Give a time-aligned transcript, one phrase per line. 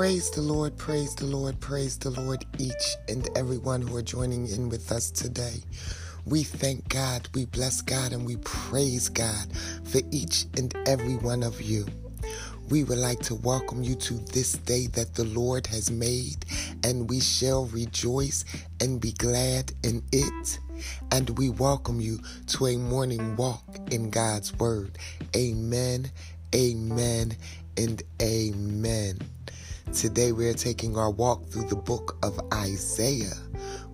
[0.00, 4.48] Praise the Lord, praise the Lord, praise the Lord, each and everyone who are joining
[4.48, 5.62] in with us today.
[6.24, 11.42] We thank God, we bless God, and we praise God for each and every one
[11.42, 11.84] of you.
[12.70, 16.46] We would like to welcome you to this day that the Lord has made,
[16.82, 18.46] and we shall rejoice
[18.80, 20.60] and be glad in it.
[21.12, 24.96] And we welcome you to a morning walk in God's Word.
[25.36, 26.10] Amen,
[26.54, 27.36] amen,
[27.76, 29.18] and amen.
[29.92, 33.34] Today we are taking our walk through the book of Isaiah.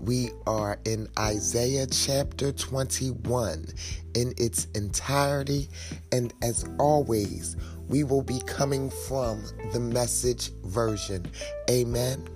[0.00, 3.66] We are in Isaiah chapter 21
[4.14, 5.68] in its entirety,
[6.10, 7.56] and as always,
[7.88, 11.26] we will be coming from the message version.
[11.70, 12.28] Amen.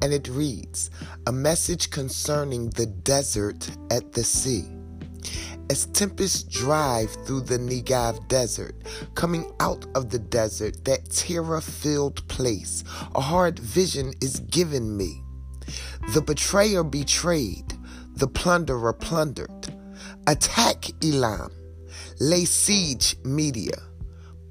[0.00, 0.90] And it reads
[1.26, 4.73] A message concerning the desert at the sea.
[5.70, 8.76] As tempests drive through the Negev desert,
[9.14, 12.84] coming out of the desert, that terror filled place,
[13.14, 15.22] a hard vision is given me.
[16.12, 17.72] The betrayer betrayed,
[18.14, 19.74] the plunderer plundered.
[20.26, 21.50] Attack Elam,
[22.20, 23.78] lay siege Media.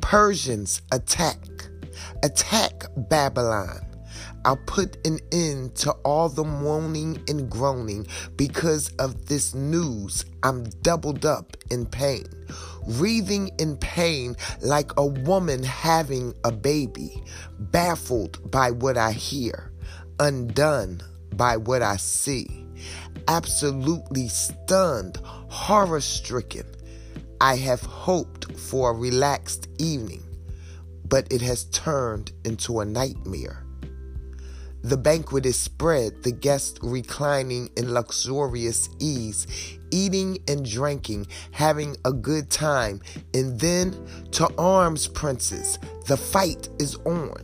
[0.00, 1.38] Persians attack,
[2.22, 3.91] attack Babylon.
[4.44, 10.24] I'll put an end to all the moaning and groaning because of this news.
[10.42, 12.26] I'm doubled up in pain,
[12.86, 17.22] wreathing in pain like a woman having a baby,
[17.58, 19.72] baffled by what I hear,
[20.18, 21.02] undone
[21.34, 22.66] by what I see,
[23.28, 26.66] absolutely stunned, horror stricken.
[27.40, 30.22] I have hoped for a relaxed evening,
[31.04, 33.64] but it has turned into a nightmare.
[34.82, 39.46] The banquet is spread, the guests reclining in luxurious ease,
[39.92, 43.00] eating and drinking, having a good time.
[43.32, 43.94] And then
[44.32, 45.78] to arms, princes,
[46.08, 47.34] the fight is on.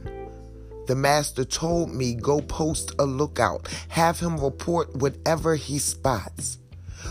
[0.89, 6.59] The master told me, Go post a lookout, have him report whatever he spots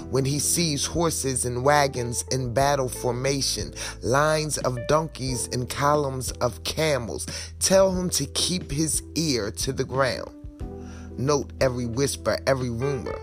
[0.10, 6.64] when he sees horses and wagons in battle formation, lines of donkeys and columns of
[6.64, 7.28] camels,
[7.60, 10.32] tell him to keep his ear to the ground.
[11.18, 13.20] Note every whisper, every rumor.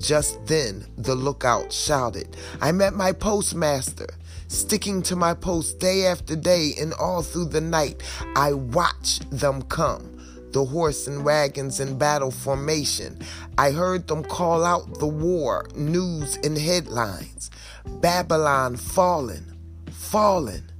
[0.00, 4.08] Just then, the lookout shouted, I'm at my postmaster,
[4.48, 8.02] sticking to my post day after day, and all through the night
[8.34, 10.09] I watch them come
[10.52, 13.18] the horse and wagons in battle formation.
[13.58, 17.50] I heard them call out the war, news and headlines.
[18.00, 19.56] Babylon fallen,
[19.90, 20.70] fallen.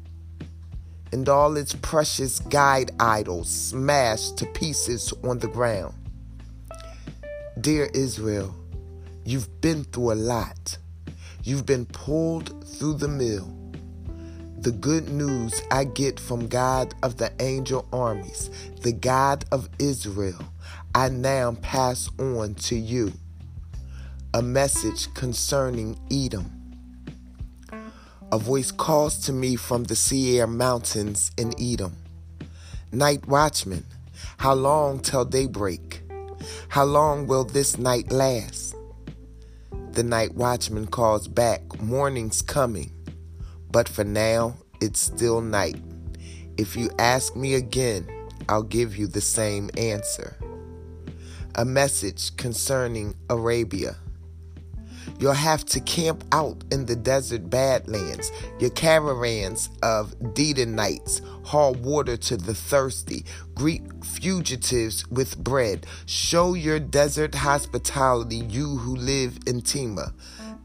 [1.13, 5.95] And all its precious guide idols smashed to pieces on the ground.
[7.61, 8.55] Dear Israel,
[9.25, 10.79] you've been through a lot.
[11.43, 13.60] You've been pulled through the mill.
[14.61, 18.51] The good news I get from God of the angel armies,
[18.83, 20.45] the God of Israel,
[20.95, 23.15] I now pass on to you.
[24.35, 26.51] A message concerning Edom.
[28.31, 31.97] A voice calls to me from the Seir mountains in Edom.
[32.93, 33.87] Night watchman,
[34.37, 36.03] how long till daybreak?
[36.69, 38.75] How long will this night last?
[39.93, 42.93] The night watchman calls back, morning's coming.
[43.71, 45.81] But for now, it's still night.
[46.57, 48.07] If you ask me again,
[48.49, 50.37] I'll give you the same answer.
[51.55, 53.97] A message concerning Arabia.
[55.19, 58.33] You'll have to camp out in the desert badlands.
[58.59, 63.25] Your caravans of Dedanites haul water to the thirsty.
[63.55, 65.87] Greet fugitives with bread.
[66.07, 70.15] Show your desert hospitality, you who live in Tema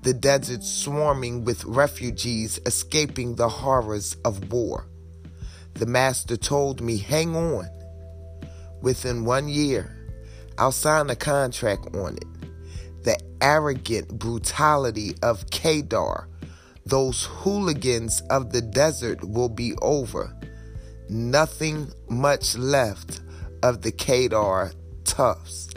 [0.05, 4.85] the desert swarming with refugees escaping the horrors of war.
[5.73, 7.67] The master told me, hang on.
[8.83, 9.97] Within one year,
[10.59, 13.03] I'll sign a contract on it.
[13.03, 16.27] The arrogant brutality of Kedar,
[16.85, 20.31] those hooligans of the desert will be over.
[21.09, 23.21] Nothing much left
[23.63, 24.71] of the Kedar
[25.03, 25.67] toughs.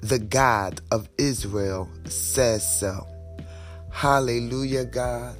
[0.00, 3.06] The God of Israel says so.
[3.98, 5.34] Hallelujah, God.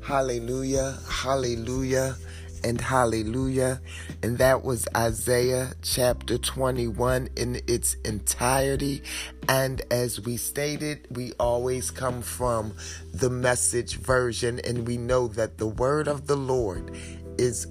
[0.00, 2.16] Hallelujah, hallelujah,
[2.64, 3.80] and hallelujah.
[4.24, 9.04] And that was Isaiah chapter 21 in its entirety.
[9.48, 12.72] And as we stated, we always come from
[13.14, 16.90] the message version, and we know that the word of the Lord
[17.38, 17.68] is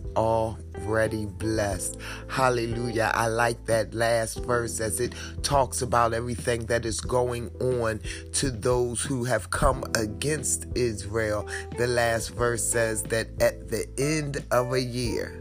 [0.86, 1.98] already blessed.
[2.28, 3.12] Hallelujah.
[3.14, 5.14] I like that last verse as it
[5.44, 8.02] talks about everything that is going on
[8.34, 11.48] to those who have come against Israel.
[11.78, 15.38] The last verse says that at the end of a year,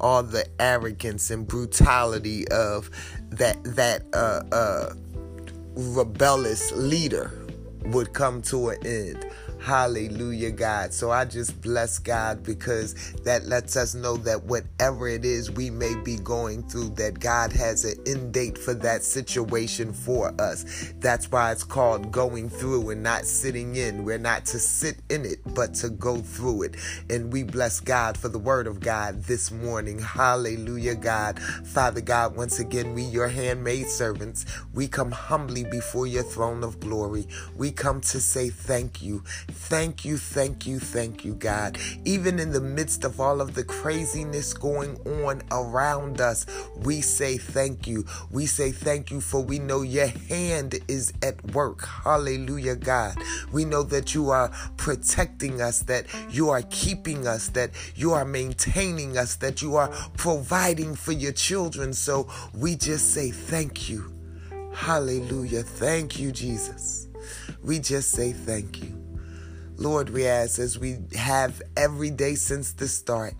[0.00, 2.90] all the arrogance and brutality of
[3.30, 4.94] that that uh, uh,
[5.74, 7.32] rebellious leader
[7.86, 9.26] would come to an end.
[9.60, 10.94] Hallelujah, God.
[10.94, 15.68] So I just bless God because that lets us know that whatever it is we
[15.68, 20.92] may be going through, that God has an end date for that situation for us.
[21.00, 24.04] That's why it's called going through and not sitting in.
[24.04, 26.76] We're not to sit in it, but to go through it.
[27.10, 29.98] And we bless God for the word of God this morning.
[29.98, 31.38] Hallelujah, God.
[31.38, 36.80] Father God, once again, we, your handmaid servants, we come humbly before your throne of
[36.80, 37.26] glory.
[37.56, 39.24] We come to say thank you.
[39.50, 41.78] Thank you, thank you, thank you, God.
[42.04, 46.46] Even in the midst of all of the craziness going on around us,
[46.76, 48.04] we say thank you.
[48.30, 51.84] We say thank you for we know your hand is at work.
[51.84, 53.16] Hallelujah, God.
[53.50, 58.24] We know that you are protecting us, that you are keeping us, that you are
[58.24, 61.92] maintaining us, that you are providing for your children.
[61.94, 64.14] So we just say thank you.
[64.74, 65.62] Hallelujah.
[65.62, 67.08] Thank you, Jesus.
[67.62, 68.97] We just say thank you.
[69.80, 73.34] Lord, we ask as we have every day since the start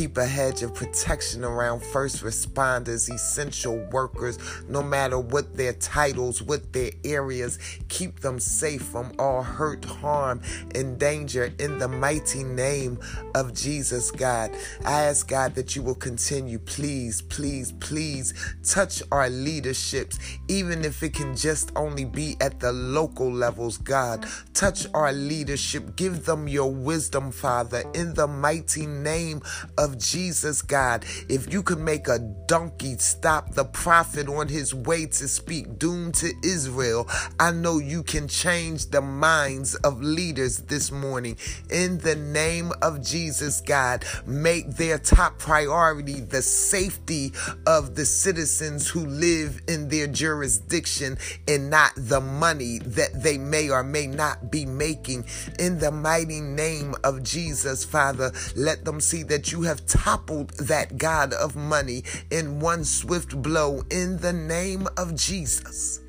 [0.00, 6.40] keep a hedge of protection around first responders, essential workers, no matter what their titles,
[6.40, 7.58] what their areas.
[7.90, 10.40] Keep them safe from all hurt, harm,
[10.74, 12.98] and danger in the mighty name
[13.34, 14.50] of Jesus, God.
[14.86, 16.58] I ask, God, that you will continue.
[16.58, 18.32] Please, please, please
[18.64, 20.18] touch our leaderships,
[20.48, 24.26] even if it can just only be at the local levels, God.
[24.54, 25.94] Touch our leadership.
[25.96, 29.42] Give them your wisdom, Father, in the mighty name
[29.76, 31.04] of Jesus, God.
[31.28, 36.12] If you could make a donkey stop the prophet on his way to speak doom
[36.12, 37.08] to Israel,
[37.38, 41.36] I know you can change the minds of leaders this morning.
[41.70, 47.32] In the name of Jesus, God, make their top priority the safety
[47.66, 53.70] of the citizens who live in their jurisdiction and not the money that they may
[53.70, 55.24] or may not be making.
[55.58, 60.98] In the mighty name of Jesus, Father, let them see that you have toppled that
[60.98, 62.02] God of money
[62.32, 66.00] in one swift blow in the name of Jesus.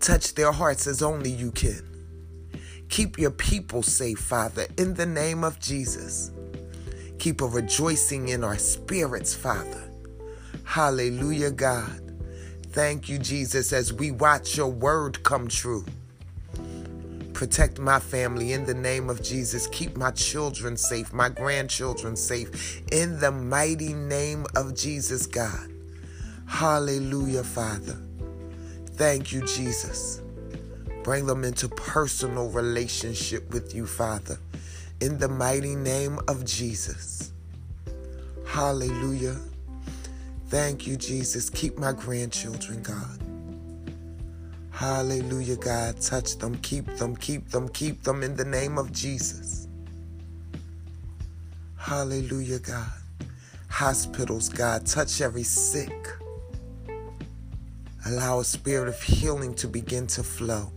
[0.00, 1.86] Touch their hearts as only you can.
[2.88, 6.32] Keep your people safe, Father, in the name of Jesus.
[7.20, 9.92] Keep a rejoicing in our spirits, Father.
[10.64, 12.20] Hallelujah, God.
[12.70, 15.84] Thank you, Jesus, as we watch your word come true.
[17.40, 19.66] Protect my family in the name of Jesus.
[19.68, 25.72] Keep my children safe, my grandchildren safe in the mighty name of Jesus, God.
[26.46, 27.96] Hallelujah, Father.
[28.88, 30.20] Thank you, Jesus.
[31.02, 34.38] Bring them into personal relationship with you, Father,
[35.00, 37.32] in the mighty name of Jesus.
[38.46, 39.38] Hallelujah.
[40.48, 41.48] Thank you, Jesus.
[41.48, 43.29] Keep my grandchildren, God.
[44.80, 46.00] Hallelujah, God.
[46.00, 49.68] Touch them, keep them, keep them, keep them in the name of Jesus.
[51.76, 52.90] Hallelujah, God.
[53.68, 54.86] Hospitals, God.
[54.86, 55.92] Touch every sick.
[58.06, 60.72] Allow a spirit of healing to begin to flow.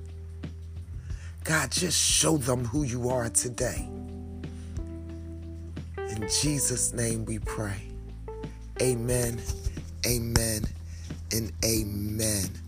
[1.45, 3.87] God, just show them who you are today.
[5.97, 7.81] In Jesus' name we pray.
[8.81, 9.41] Amen,
[10.05, 10.63] amen,
[11.31, 12.62] and amen.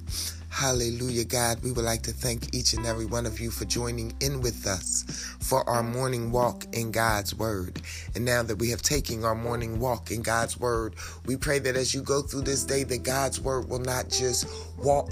[0.55, 1.61] Hallelujah, God.
[1.63, 4.65] We would like to thank each and every one of you for joining in with
[4.65, 5.03] us
[5.41, 7.81] for our morning walk in God's Word.
[8.15, 10.95] And now that we have taken our morning walk in God's Word,
[11.25, 14.47] we pray that as you go through this day, that God's Word will not just
[14.77, 15.09] walk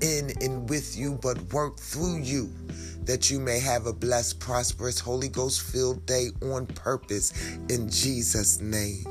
[0.00, 2.52] in and with you, but work through you
[3.04, 7.32] that you may have a blessed, prosperous, Holy Ghost filled day on purpose
[7.68, 9.04] in Jesus' name.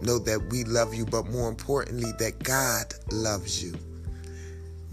[0.00, 3.74] Know that we love you, but more importantly, that God loves you.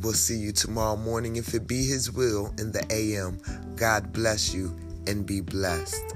[0.02, 3.40] We'll see you tomorrow morning if it be His will in the AM.
[3.76, 4.78] God bless you
[5.08, 6.16] and be blessed.